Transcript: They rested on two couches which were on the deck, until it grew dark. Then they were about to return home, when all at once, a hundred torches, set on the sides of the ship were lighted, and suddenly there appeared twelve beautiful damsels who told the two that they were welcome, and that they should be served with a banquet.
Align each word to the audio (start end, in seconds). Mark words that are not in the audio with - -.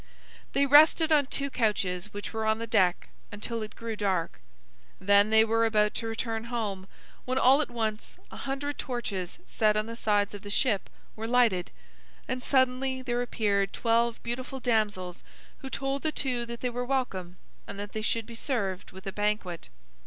They 0.53 0.65
rested 0.65 1.11
on 1.11 1.27
two 1.27 1.51
couches 1.51 2.11
which 2.11 2.33
were 2.33 2.43
on 2.47 2.57
the 2.57 2.65
deck, 2.65 3.09
until 3.31 3.61
it 3.61 3.75
grew 3.75 3.95
dark. 3.95 4.41
Then 4.99 5.29
they 5.29 5.45
were 5.45 5.63
about 5.63 5.93
to 5.93 6.07
return 6.07 6.45
home, 6.45 6.87
when 7.25 7.37
all 7.37 7.61
at 7.61 7.69
once, 7.69 8.17
a 8.31 8.37
hundred 8.37 8.79
torches, 8.79 9.37
set 9.45 9.77
on 9.77 9.85
the 9.85 9.95
sides 9.95 10.33
of 10.33 10.41
the 10.41 10.49
ship 10.49 10.89
were 11.15 11.27
lighted, 11.27 11.69
and 12.27 12.41
suddenly 12.41 13.03
there 13.03 13.21
appeared 13.21 13.73
twelve 13.73 14.17
beautiful 14.23 14.59
damsels 14.59 15.23
who 15.59 15.69
told 15.69 16.01
the 16.01 16.11
two 16.11 16.47
that 16.47 16.61
they 16.61 16.69
were 16.71 16.83
welcome, 16.83 17.37
and 17.67 17.77
that 17.79 17.91
they 17.91 18.01
should 18.01 18.25
be 18.25 18.33
served 18.33 18.89
with 18.89 19.05
a 19.05 19.11
banquet. 19.11 19.69